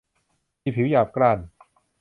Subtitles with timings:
[0.63, 1.39] มีผิวหยาบกร้าน